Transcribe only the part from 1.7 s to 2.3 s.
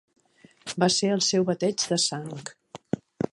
de sang.